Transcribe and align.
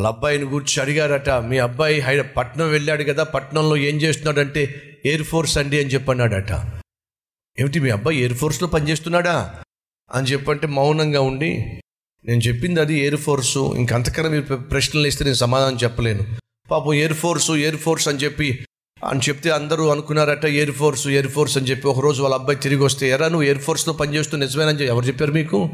వాళ్ళ 0.00 0.08
అబ్బాయిని 0.08 0.44
గురించి 0.44 0.82
అడిగారట 0.82 1.30
మీ 1.30 1.58
అబ్బాయి 1.58 2.00
హై 2.00 2.22
పట్నం 2.22 2.70
వెళ్ళాడు 2.70 3.04
కదా 3.04 3.24
పట్నంలో 3.24 3.76
ఏం 3.76 3.96
చేస్తున్నాడంటే 3.96 4.82
ఎయిర్ 5.06 5.22
ఫోర్స్ 5.22 5.58
అండి 5.58 5.80
అని 5.80 5.88
చెప్పన్నాడట. 5.88 6.52
ఏమిటి 7.60 7.80
మీ 7.80 7.90
అబ్బాయి 7.90 8.18
ఎయిర్ 8.18 8.34
ఫోర్స్లో 8.34 8.68
పనిచేస్తున్నాడా? 8.68 9.54
అని 10.12 10.26
చెప్పంటే 10.26 10.66
మౌనంగా 10.66 11.20
ఉండి 11.20 11.80
నేను 12.24 12.40
చెప్పింది 12.40 12.80
అది 12.80 12.98
ఎయిర్ 12.98 13.16
ఫోర్సు 13.16 13.74
ఇంకంతకన్నా 13.76 14.30
మీరు 14.30 14.42
ప్ర- 14.42 14.56
ప్రశ్నలు 14.56 15.06
ఇస్తే 15.06 15.24
నేను 15.24 15.34
సమాధానం 15.34 15.78
చెప్పలేను. 15.84 16.26
పాపం 16.70 16.94
ఎయిర్ 16.94 17.12
ఫోర్సు 17.12 17.52
ఎయిర్ 17.52 17.76
ఫోర్స్ 17.76 18.08
అని 18.08 18.18
చెప్పి 18.18 18.66
అని 19.04 19.20
చెప్తే 19.28 19.50
అందరూ 19.50 19.88
అనుకున్నారట 19.88 20.44
ఎయిర్ 20.44 20.72
ఫోర్స్ 20.72 21.08
ఎయిర్ 21.08 21.28
ఫోర్స్ 21.28 21.58
అని 21.58 21.66
చెప్పి. 21.66 21.88
ఒకరోజు 21.88 22.22
వాళ్ళ 22.22 22.34
అబ్బాయి 22.34 22.58
తిరిగి 22.58 22.80
వస్తే 22.80 23.08
ఎరా 23.08 23.28
నువ్వు 23.28 23.42
ఎయిర్ 23.42 23.58
ఫోర్స్లో 23.58 23.94
పనిచేస్తూ 23.94 24.36
నిజమేనని 24.36 24.72
చెప్పి 24.72 24.86
ఎవరు 24.86 25.06
చెప్పారు 25.06 25.32
మీకు? 25.32 25.70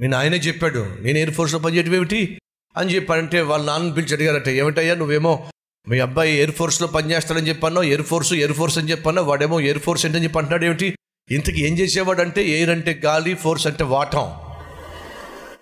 మీ 0.00 0.06
నాయనే 0.06 0.36
చెప్పాడు 0.36 0.86
నేను 1.00 1.18
ఎయిర్ 1.18 1.34
ఫోర్స్లో 1.34 1.58
పనిచేయటం 1.58 1.94
ఏమిటి? 1.94 2.40
అని 2.78 2.94
చెప్పారంటే 2.94 3.40
వాళ్ళ 3.40 3.66
నాన్న 3.66 3.92
పిలిచి 3.92 4.14
అడిగారట 4.14 4.48
ఏమిటయ్యా 4.48 4.94
నువ్వేమో 4.94 5.48
మీ 5.88 5.98
అబ్బాయి 5.98 6.36
ఎయిర్ 6.36 6.50
ఫోర్స్లో 6.50 6.88
పనిచేస్తాడని 6.88 7.48
చెప్పాను 7.48 7.82
ఎయిర్ 7.82 8.02
ఫోర్స్ 8.02 8.32
ఎయిర్ 8.32 8.52
ఫోర్స్ 8.52 8.78
అని 8.78 8.90
చెప్పాను 8.90 9.22
వాడేమో 9.22 9.60
ఎయిర్ 9.60 9.78
ఫోర్స్ 9.78 10.06
ఏంటని 10.06 10.24
చెప్పి 10.24 10.38
అంటున్నాడు 10.38 10.64
ఏమిటి? 10.64 10.98
ఇంతకు 11.30 11.56
ఏం 11.56 11.78
చేసేవాడు 11.78 12.20
అంటే 12.20 12.44
ఎయిర్ 12.48 12.70
అంటే 12.70 13.00
గాలి 13.04 13.34
ఫోర్స్ 13.34 13.66
అంటే 13.66 13.84
వాటం. 13.84 14.32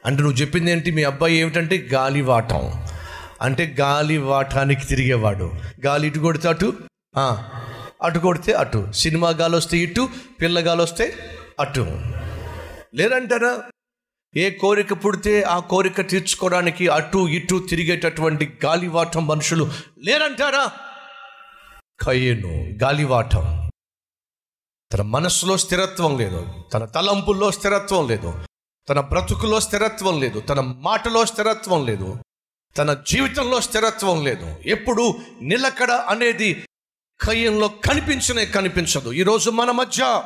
అంటే 0.07 0.23
నువ్వు 0.23 0.39
చెప్పింది 0.39 0.71
ఏంటి? 0.71 0.91
మీ 0.91 1.03
అబ్బాయి 1.03 1.37
ఏమిటంటే 1.37 1.89
గాలి 1.93 2.23
వాటం. 2.23 2.87
అంటే 3.43 3.77
గాలి 3.81 4.19
వాటానికి 4.19 4.87
తిరిగేవాడు. 4.87 5.53
గాలి 5.87 6.07
ఇటు 6.07 6.19
కొడితే 6.19 6.49
అటు 6.49 6.73
అటు 8.03 8.19
కొడితే 8.19 8.53
అటు. 8.53 8.93
సినిమా 8.95 9.31
గాలి 9.31 9.57
వస్తే 9.57 9.79
ఇటు 9.79 10.09
పిల్ల 10.43 10.59
గాలి 10.59 10.83
వస్తే 10.83 11.13
అటు. 11.61 12.01
లేరంటారా 12.95 13.63
ఏ 14.37 14.51
కోరిక 14.51 15.05
పుడితే 15.05 15.43
ఆ 15.43 15.59
కోరిక 15.59 16.01
తీర్చుకోవడానికి 16.01 16.89
అటు 16.89 17.29
ఇటు 17.29 17.67
తిరిగేటటువంటి 17.71 18.59
గాలివాటం 18.65 19.27
మనుషులు 19.27 19.71
లేరంటారా? 19.99 20.73
కయ్యను 22.07 22.79
గాలివాటం. 22.83 23.71
తన 24.93 25.03
మనస్సులో 25.03 25.57
స్థిరత్వం 25.57 26.19
లేదు 26.19 26.47
తన 26.75 26.85
తలంపుల్లో 26.85 27.51
స్థిరత్వం 27.51 28.09
లేదు 28.09 28.45
తన 28.89 29.01
బ్రతుకులో 29.01 29.61
స్థిరత్వం 29.61 30.21
లేదు 30.21 30.41
తన 30.41 30.61
మాటలో 30.61 31.25
స్థిరత్వం 31.25 31.87
లేదు 31.87 32.17
తన 32.79 33.03
జీవితంలో 33.09 33.61
స్థిరత్వం 33.61 34.25
లేదు. 34.25 34.57
ఎప్పుడు 34.67 35.15
నిలకడ 35.43 35.91
అనేది 35.91 36.65
కయ్యంలో 37.21 37.69
కనిపించనే 37.69 38.45
కనిపించదు. 38.45 39.13
ఈరోజు 39.13 39.51
మన 39.51 39.71
మధ్య 39.71 40.23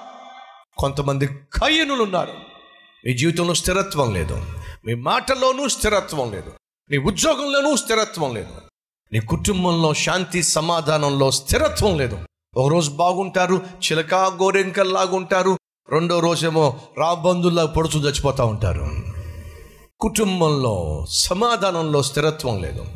కొంతమంది 0.76 1.26
కయ్యనులు 1.26 2.02
ఉన్నారు 2.02 2.49
మీ 3.06 3.14
జీవితంలో 3.14 3.54
స్థిరత్వం 3.54 4.14
లేదు. 4.14 4.42
మీ 4.84 4.94
మాటల్లోనూ 4.94 5.68
స్థిరత్వం 5.68 6.32
లేదు. 6.32 6.52
నీ 6.90 6.98
ఉద్యోగంలోనూ 6.98 7.76
స్థిరత్వం 7.76 8.34
లేదు. 8.34 8.52
నీ 9.12 9.20
కుటుంబంలో 9.20 9.94
శాంతి 9.94 10.42
సమాధానంలో 10.42 11.30
స్థిరత్వం 11.30 11.98
లేదు. 11.98 12.18
ఒకరోజు 12.56 12.90
బాగుంటారు 12.90 13.54
చిలక 13.56 14.14
గోరెంకల్లాగుంటారు 14.14 15.58
రెండో 15.88 16.20
రోజేమో 16.20 16.80
రాబందుల్లా 16.98 17.66
పొడుచు 17.66 18.00
చచ్చిపోతూ 18.00 18.46
ఉంటారు. 18.46 18.90
కుటుంబంలో 20.00 21.06
సమాధానంలో 21.08 22.02
స్థిరత్వం 22.02 22.62
లేదు. 22.62 22.86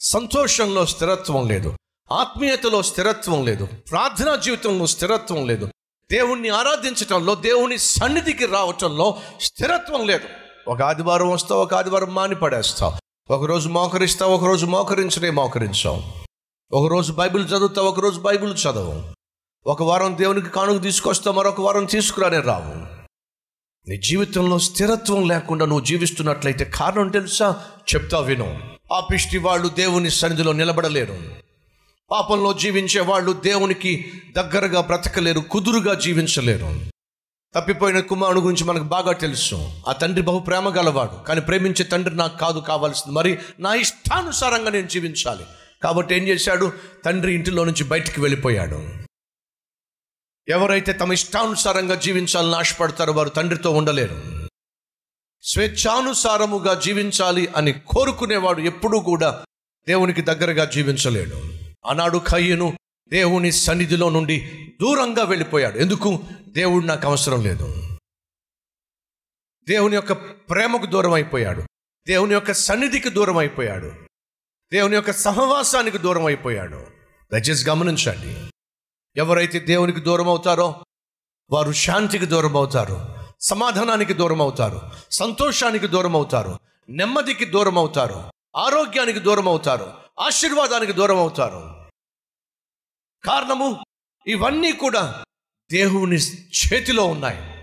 సంతోషంలో 0.00 0.86
స్థిరత్వం 0.86 1.48
లేదు. 1.48 1.76
ఆత్మీయతలో 2.12 2.82
స్థిరత్వం 2.82 3.44
లేదు. 3.44 3.68
ప్రార్థనా 3.90 4.36
జీవితంలో 4.36 4.86
స్థిరత్వం 4.86 5.46
లేదు. 5.46 5.68
దేవుణ్ణి 6.12 6.48
ఆరాధించటంలో 6.48 7.34
దేవుని 7.34 7.78
సన్నిధికి 7.78 8.46
రావటంలో 8.46 9.16
స్థిరత్వం 9.40 10.06
లేదు. 10.06 10.28
ఒక 10.68 10.82
ఆదివారం 10.82 11.30
వస్తావు 11.30 11.62
ఒక 11.62 11.74
ఆదివారం 11.74 12.14
మాని 12.14 12.34
పడేస్తావు. 12.34 12.92
ఒకరోజు 13.32 13.68
మోకరిస్తావు 13.68 14.34
ఒకరోజు 14.34 14.66
మోకరించడే 14.66 15.30
మోకరించావు. 15.30 16.02
ఒకరోజు 16.72 17.12
బైబిల్ 17.12 17.48
చదువుతావు 17.48 17.86
ఒకరోజు 17.86 18.20
బైబిల్ 18.20 18.54
చదవు. 18.54 19.02
ఒక 19.66 19.82
వారం 19.82 20.18
దేవునికి 20.18 20.48
కానుక 20.48 20.82
తీసుకొస్తావు 20.82 21.36
మరొక 21.36 21.60
వారం 21.60 21.84
తీసుకురానే 21.84 22.40
రావు. 22.40 22.96
నీ 23.90 23.96
జీవితంలో 23.96 24.58
స్థిరత్వం 24.58 25.28
లేకుండా 25.28 25.66
నువ్వు 25.66 25.84
జీవిస్తున్నట్లయితే 25.84 26.64
కారణం 26.64 27.08
తెలుసా? 27.08 27.64
చెప్తా 27.94 28.20
విను. 28.20 28.60
ఆ 28.92 29.00
పిష్టి 29.00 29.38
వాళ్ళు 29.38 29.68
దేవుని 29.68 30.10
సన్నిధిలో 30.10 30.52
నిలబడలేరు. 30.52 31.45
పాపంలో 32.10 32.52
జీవించే 32.52 33.00
వాళ్ళు 33.00 33.32
దేవునికి 33.32 34.12
దగ్గరగా 34.32 34.80
బ్రతకలేరు 34.80 35.40
కుదురుగా 35.40 35.94
జీవించలేరు. 35.94 36.80
తప్పిపోయిన 37.54 38.00
కుమారుడు 38.00 38.40
గురించి 38.40 38.64
మనకు 38.64 38.82
బాగా 38.82 39.12
తెలుసు. 39.12 39.82
ఆ 39.88 39.92
తండ్రి 39.92 40.22
బహు 40.22 40.38
ప్రేమ 40.38 40.68
గలవాడు 40.68 41.22
కానీ 41.22 41.40
ప్రేమించే 41.40 41.84
తండ్రి 41.84 42.16
నాకు 42.16 42.38
కాదు 42.38 42.58
కావాల్సింది. 42.58 43.14
మరి 43.14 43.38
నా 43.58 43.74
ఇష్టానుసారంగా 43.74 44.70
నేను 44.70 44.86
జీవించాలి. 44.86 45.46
కాబట్టి 45.82 46.14
ఏం 46.14 46.28
చేశాడు? 46.28 46.72
తండ్రి 47.04 47.34
ఇంటిలో 47.34 47.64
నుంచి 47.64 47.84
బయటికి 47.84 48.20
వెళ్ళిపోయాడు. 48.20 48.88
ఎవరైతే 50.48 50.92
తమ 50.92 51.12
ఇష్టానుసారంగా 51.12 51.94
జీవించాలని 51.94 52.56
ఆశపడతారో 52.56 53.12
వారు 53.12 53.28
తండ్రితో 53.28 53.70
ఉండలేరు. 53.70 54.48
స్వేచ్ఛానుసారముగా 55.42 56.74
జీవించాలి 56.74 57.48
అని 57.56 57.72
కోరుకునేవాడు 57.72 58.60
ఎప్పుడూ 58.60 59.00
కూడా 59.00 59.44
దేవునికి 59.88 60.22
దగ్గరగా 60.22 60.64
జీవించలేడు. 60.64 61.65
ఆనాడు 61.86 62.18
కయ్యను 62.18 62.78
దేవుని 63.08 63.52
సన్నిధిలో 63.52 64.10
నుండి 64.10 64.66
దూరంగా 64.80 65.22
వెళ్ళిపోయాడు. 65.22 65.78
ఎందుకు? 65.78 66.24
దేవుడు 66.48 66.84
నాకు 66.84 67.06
అవసరం 67.06 67.42
లేదు. 67.42 67.96
దేవుని 69.68 69.94
యొక్క 69.94 70.12
ప్రేమకు 70.12 70.86
దూరం 70.86 71.12
అయిపోయాడు. 71.12 71.62
దేవుని 72.08 72.34
యొక్క 72.34 72.52
సన్నిధికి 72.52 73.10
దూరం 73.10 73.36
అయిపోయాడు. 73.36 73.92
దేవుని 74.72 74.94
యొక్క 74.94 75.12
సహవాసానికి 75.12 75.98
దూరం 75.98 76.24
అయిపోయాడు. 76.24 76.86
దయచేసి 77.32 77.70
గమనించండి. 77.70 78.50
ఎవరైతే 79.16 79.58
దేవునికి 79.58 80.00
దూరం 80.00 80.28
అవుతారో 80.28 80.84
వారు 81.50 81.72
శాంతికి 81.72 82.26
దూరం 82.26 82.56
అవుతారు 82.56 83.16
సమాధానానికి 83.40 84.14
దూరం 84.14 84.42
అవుతారు 84.42 84.80
సంతోషానికి 85.10 85.86
దూరం 85.86 86.16
అవుతారు 86.16 86.58
నెమ్మదికి 86.88 87.44
దూరం 87.44 87.78
అవుతారు 87.78 88.30
ఆరోగ్యానికి 88.56 89.18
దూరం 89.18 89.48
అవుతారు 89.48 90.05
ఆశీర్వాదానికి 90.20 90.92
దూరం 90.92 91.18
అవుతారు. 91.18 91.86
కారణము 93.24 93.84
ఇవన్నీ 94.26 94.72
కూడా 94.72 95.24
దేవుని 95.72 96.16
చేతిలో 96.40 97.06
ఉన్నాయి. 97.06 97.56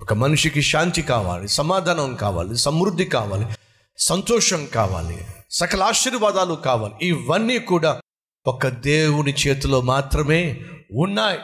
ఒక 0.00 0.12
మనిషికి 0.12 0.62
శాంతి 0.62 1.02
కావాలి 1.02 1.48
సమాధానం 1.48 2.14
కావాలి 2.14 2.56
సమృద్ధి 2.56 3.04
కావాలి 3.04 3.56
సంతోషం 3.98 4.66
కావాలి 4.66 5.26
సకల 5.50 5.82
ఆశీర్వాదాలు 5.82 6.54
కావాలి. 6.54 6.94
ఇవన్నీ 7.02 7.58
కూడా 7.58 8.00
ఒక 8.46 8.66
దేవుని 8.66 9.32
చేతిలో 9.32 9.80
మాత్రమే 9.80 10.60
ఉన్నాయి. 10.92 11.38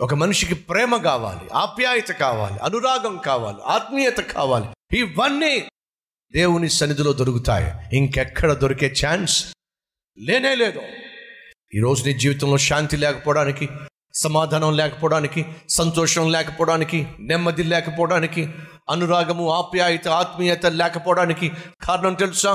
ఒక 0.00 0.14
మనిషికి 0.14 0.54
ప్రేమ 0.54 0.96
కావాలి 0.96 1.50
ఆప్యాయత 1.50 2.08
కావాలి 2.08 2.58
అనురాగం 2.58 3.16
కావాలి 3.16 3.62
ఆత్మీయత 3.62 4.16
కావాలి. 4.16 4.98
ఇవన్నీ 4.98 5.68
దేవుని 6.32 6.70
సన్నిధిలో 6.70 7.12
దొరుకుతాయి. 7.12 7.96
ఇంకెక్కడ 7.96 8.52
దొరికే 8.52 8.94
ఛాన్స్ 9.06 9.46
లేనే 10.18 10.54
లేదు. 10.54 10.80
ఈరోజు 11.74 12.04
నీ 12.04 12.12
జీవితంలో 12.12 12.58
శాంతి 12.58 12.96
లేకపోవడానికి 12.96 13.68
సమాధానం 14.14 14.76
లేకపోవడానికి 14.76 15.46
సంతోషం 15.68 16.32
లేకపోవడానికి 16.32 17.06
నెమ్మది 17.20 17.62
లేకపోవడానికి 17.62 18.48
అనురాగము 18.90 19.50
ఆప్యాయత 19.50 20.08
ఆత్మీయత 20.08 20.66
లేకపోవడానికి 20.66 21.52
కారణం 21.80 22.14
తెలుసా? 22.14 22.52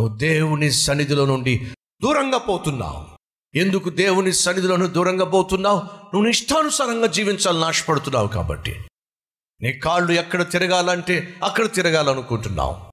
నువ్వు 0.00 0.18
దేవుని 0.18 0.70
సన్నిధిలో 0.70 1.24
నుండి 1.24 1.68
దూరంగా 2.02 2.38
పోతున్నావు. 2.38 3.06
ఎందుకు 3.58 3.90
దేవుని 3.90 4.32
సన్నిధిలో 4.32 4.76
దూరంగా 4.76 5.24
పోతున్నావు? 5.24 5.78
నువ్వు 5.78 6.26
ఇష్టానుసారంగా 6.26 7.06
జీవించాలని 7.06 7.64
ఆశపడుతున్నావు 7.64 8.28
కాబట్టి. 8.28 8.76
నీ 9.60 9.72
కాళ్ళు 9.72 10.12
ఎక్కడ 10.12 10.50
తిరగాలంటే 10.50 11.34
అక్కడ 11.44 11.72
తిరగాలనుకుంటున్నావు. 11.72 12.91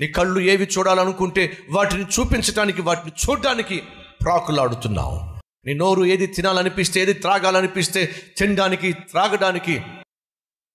నీ 0.00 0.08
కళ్ళు 0.08 0.40
ఏవి 0.40 0.68
చూడాలనుకుంటే 0.78 1.58
వాటిని 1.70 2.04
చూపించడానికి 2.04 2.82
వాటిని 2.82 3.12
చూడడానికి 3.30 3.82
ప్రాకులాడుతున్నావు. 4.22 5.38
నీ 5.66 5.74
నోరు 5.74 6.04
ఏది 6.04 6.26
తినాలనిపిస్తే 6.26 7.00
ఏది 7.00 7.12
త్రాగాలనిపిస్తే 7.12 8.14
తినడానికి 8.38 8.92
త్రాగడానికి 8.92 9.82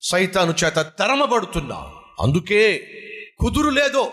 సైతాను 0.02 0.54
చేత 0.64 0.74
తరమబడుతున్నావు. 0.74 2.24
అందుకే 2.24 2.90
కుదురు 3.40 3.70
లేదో. 3.70 4.12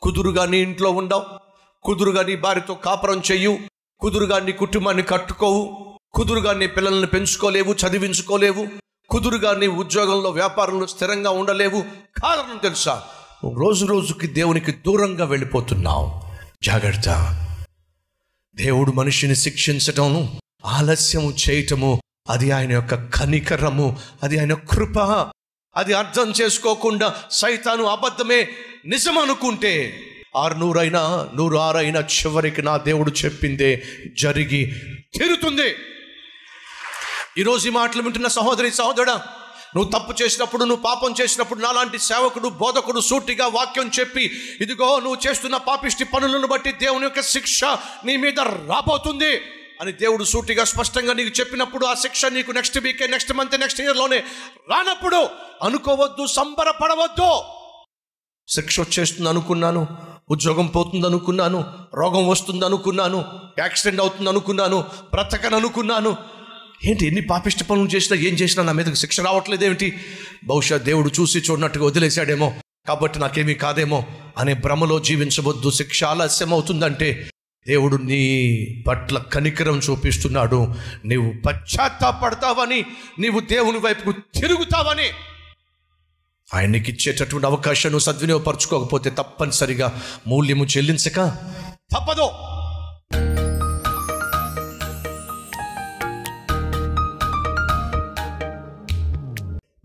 కుదురుగా 0.00 0.46
నీ 0.46 0.58
ఇంట్లో 0.58 0.90
ఉండవు. 0.90 1.24
కుదురుగా 1.82 2.22
నీ 2.22 2.36
భార్యతో 2.36 2.74
కాపురం 2.74 3.22
చెయ్యు 3.30 3.58
కుదురుగా 3.98 4.38
నీ 4.38 4.52
కుటుంబాన్ని 4.52 5.02
కట్టుకోవు. 5.02 5.94
కుదురుగా 6.12 6.52
నీ 6.52 6.66
పిల్లల్ని 6.66 7.06
పెంచుకోలేవు 7.06 7.72
చదివించుకోలేవు. 7.72 8.68
కుదురుగా 9.10 9.54
నీ 9.54 9.66
ఉద్యోగంలో 9.66 10.30
వ్యాపారంలో 10.30 10.86
స్థిరంగా 10.86 11.30
ఉండలేవు. 11.30 11.84
కారణం 12.22 12.58
తెలుసా? 12.62 13.04
రోజు 13.44 13.86
రోజుకి 13.86 14.26
దేవునికి 14.26 14.72
దూరంగా 14.72 15.24
వెళ్ళిపోతున్నావు. 15.24 16.22
జాగ్రత్త. 16.62 17.08
దేవుడు 18.54 18.92
మనిషిని 18.92 19.36
శిక్షించటము 19.36 20.40
ఆలస్యము 20.64 21.34
చేయటము 21.50 22.00
అది 22.30 22.50
ఆయన 22.50 22.72
యొక్క 22.72 22.94
కనికరము 22.94 23.98
అది 24.22 24.38
ఆయన 24.38 24.54
కృప. 24.54 24.98
అది 25.76 25.92
అర్థం 25.92 26.32
చేసుకోకుండా 26.42 27.14
సైతాను 27.30 27.84
అబద్ధమే 27.84 28.48
నిజం 28.86 29.18
అనుకుంటే 29.18 30.00
ఆరు 30.36 30.54
నూరైనా 30.54 31.28
నూరు 31.34 31.56
ఆరైనా 31.56 32.00
చివరికి 32.00 32.62
నా 32.62 32.76
దేవుడు 32.76 33.10
చెప్పిందే 33.10 33.82
జరిగి 34.20 34.72
తీరుతుంది. 35.18 35.74
ఈరోజు 37.38 37.68
ఈ 37.68 37.70
మాటలు 37.70 38.02
వింటున్న 38.02 38.26
సహోదరి 38.26 38.72
సహోదరుడా 38.72 39.26
నువ్వు 39.74 39.90
తప్పు 39.90 40.22
చేసినప్పుడు 40.22 40.64
నువ్వు 40.64 40.82
పాపం 40.82 41.14
చేసినప్పుడు 41.20 41.60
నాలాంటి 41.60 41.98
సేవకుడు 41.98 42.48
బోధకుడు 42.48 43.00
సూటిగా 43.00 43.46
వాక్యం 43.46 43.90
చెప్పి 44.00 44.24
ఇదిగో 44.60 45.00
నువ్వు 45.00 45.18
చేస్తున్న 45.26 45.56
పాపిష్టి 45.56 46.04
పనులను 46.04 46.46
బట్టి 46.46 46.72
దేవుని 46.72 47.04
యొక్క 47.04 47.20
శిక్ష 47.28 47.60
నీ 48.04 48.16
మీద 48.16 48.40
రాబోతుంది 48.68 49.32
అని 49.80 49.92
దేవుడు 49.92 50.24
సూటిగా 50.24 50.64
స్పష్టంగా 50.64 51.12
నీకు 51.12 51.40
చెప్పినప్పుడు 51.40 51.86
ఆ 51.86 51.94
శిక్ష 51.94 52.24
నీకు 52.26 52.50
నెక్స్ట్ 52.52 52.78
వీకే 52.78 53.06
నెక్స్ట్ 53.06 53.32
మంత్ 53.32 53.60
నెక్స్ట్ 53.60 53.80
ఇయర్లోనే 53.80 54.18
రానప్పుడు 54.70 55.20
అనుకోవద్దు 55.62 56.26
సంబరపడవద్దు. 56.26 57.30
శిక్ష 58.48 58.80
వచ్చేస్తుంది 58.80 59.28
అనుకున్నాను 59.28 59.82
ఉద్యోగం 60.30 60.66
పోతుంది 60.66 61.06
అనుకున్నాను 61.06 61.60
రోగం 61.94 62.28
వస్తుంది 62.28 62.64
అనుకున్నాను 62.64 63.20
యాక్సిడెంట్ 63.58 64.00
అవుతుంది 64.00 64.30
అనుకున్నాను 64.30 64.78
బ్రతకను 65.12 65.56
అనుకున్నాను 65.56 66.12
ఏంటి 66.84 67.06
ఎన్ని 67.06 67.20
పాపిష్ట 67.20 67.62
పనులు 67.62 67.88
చేసినా 67.88 68.18
ఏం 68.18 68.34
చేసినా 68.34 68.64
నా 68.64 68.72
మీదకి 68.72 68.96
శిక్ష 68.96 69.20
రావట్లేదేమిటి 69.20 69.92
బహుశా 70.44 70.76
దేవుడు 70.76 71.10
చూసి 71.20 71.38
చూడనట్టుగా 71.38 71.84
వదిలేశాడేమో. 71.84 72.54
కాబట్టి 72.88 73.18
నాకేమీ 73.18 73.54
కాదేమో 73.54 74.06
అనే 74.38 74.54
భ్రమలో 74.54 74.98
జీవించవద్దు. 74.98 75.70
శిక్ష 75.70 76.04
ఆలస్యం 76.04 76.52
అవుతుందంటే 76.52 77.30
దేవుడు 77.68 77.96
నీ 77.96 78.84
పట్ల 78.86 79.18
కనికరం 79.18 79.78
చూపిస్తున్నాడు. 79.78 80.74
నీవు 81.04 81.34
పశ్చాత్తాపడతావని 81.46 82.84
నీవు 83.18 83.40
దేవుని 83.40 83.78
వైపుకు 83.78 84.12
తిరుగుతావని. 84.12 85.06
ఆయనకి 86.54 86.92
ఇచ్చేటటువంటి 86.92 87.46
అవకాశాన్ని 87.46 88.00
సద్వినియోగపరచుకోకపోతే 88.00 89.10
తప్పనిసరిగా 89.10 90.02
మూల్యము 90.26 90.64
చెల్లించక 90.64 91.16
తప్పదు. 91.92 92.30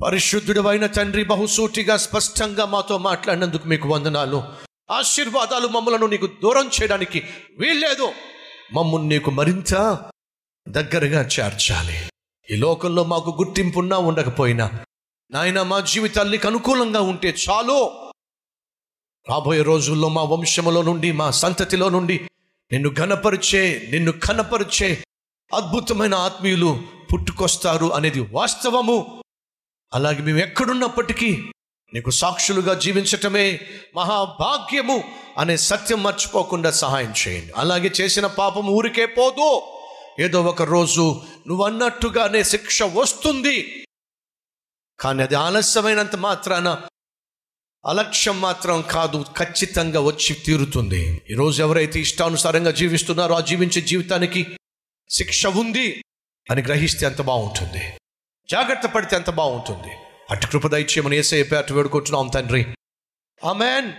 పరిశుద్ధుడు 0.05 0.61
అయిన 0.61 0.85
తండ్రి 0.85 1.23
బహుసూటిగా 1.23 1.97
స్పష్టంగా 1.97 2.65
మాతో 2.65 2.97
మాట్లాడినందుకు 2.97 3.67
మీకు 3.67 3.89
వందనాలు. 3.89 4.43
ఆశీర్వాదాలు 4.91 5.67
మమ్మలను 5.67 6.05
నీకు 6.05 6.27
దూరం 6.27 6.69
చేయడానికి 6.81 7.23
వీల్లేదు. 7.59 8.11
మమ్మల్ని 8.73 9.07
నీకు 9.07 9.31
మరింత 9.31 9.99
దగ్గరగా 10.67 11.21
చేర్చాలి. 11.21 12.09
ఈ 12.51 12.55
లోకంలో 12.55 13.03
మాకు 13.03 13.35
గుర్తింపున్నా 13.37 13.97
ఉండకపోయినా 13.97 14.71
నాయన 15.31 15.61
మా 15.61 15.79
జీవితానికి 15.79 16.47
అనుకూలంగా 16.47 17.01
ఉంటే 17.01 17.35
చాలు. 17.49 17.91
రాబోయే 19.29 19.61
రోజుల్లో 19.61 20.09
మా 20.09 20.23
వంశములో 20.23 20.81
నుండి 20.81 21.11
మా 21.11 21.31
సంతతిలో 21.31 21.89
నుండి 21.89 22.27
నిన్ను 22.71 22.93
ఘనపరిచే 22.93 23.87
నిన్ను 23.91 24.11
కనపరిచే 24.11 25.03
అద్భుతమైన 25.53 26.15
ఆత్మీయులు 26.15 26.83
పుట్టుకొస్తారు 27.13 27.93
అనేది 27.93 28.19
వాస్తవము. 28.19 29.24
అలాగే 29.95 30.21
మేము 30.21 30.37
ఎక్కడున్నప్పటికీ 30.37 31.51
నీకు 31.93 32.09
సాక్షులుగా 32.09 32.73
జీవించటమే 32.73 33.59
మహాభాగ్యము 33.95 35.03
అనే 35.37 35.57
సత్యం 35.57 36.03
మర్చిపోకుండా 36.03 36.71
సహాయం 36.71 37.13
చేయండి. 37.27 37.53
అలాగే 37.57 37.91
చేసిన 38.01 38.27
పాపం 38.27 38.67
ఊరికే 38.67 39.05
పోదు. 39.05 39.61
ఏదో 40.19 40.43
ఒక 40.43 40.61
రోజు 40.61 41.21
నువ్వు 41.47 41.65
అన్నట్టుగానే 41.65 42.43
శిక్ష 42.43 42.83
వస్తుంది. 42.83 43.85
కానీ 44.99 45.23
అది 45.23 45.35
ఆలస్యమైనంత 45.35 46.15
మాత్రాన 46.15 46.81
అలక్ష్యం 47.85 48.41
మాత్రం 48.41 48.81
కాదు 48.81 49.25
ఖచ్చితంగా 49.37 49.99
వచ్చి 49.99 50.33
తీరుతుంది. 50.35 51.21
ఈరోజు 51.31 51.63
ఎవరైతే 51.63 51.99
ఇష్టానుసారంగా 51.99 52.71
జీవిస్తున్నారో 52.71 53.35
ఆ 53.35 53.39
జీవించే 53.39 53.81
జీవితానికి 53.81 54.57
శిక్ష 55.09 55.47
ఉంది 55.47 56.03
అని 56.51 56.61
గ్రహిస్తే 56.61 57.05
అంత 57.05 57.21
బాగుంటుంది. 57.21 57.93
జాగ్రత్త 58.51 58.87
పడితే 58.87 59.15
అంత 59.15 59.29
బాగుంటుంది. 59.29 59.91
అటు 60.31 60.47
కృప 60.47 60.67
దయచేయమని 60.67 61.17
ఏసే 61.17 61.43
పేట 61.43 61.71
వేడుకుంటున్నాం 61.71 62.27
తండ్రి. 62.27 62.65
ఆమెన్. 63.43 63.91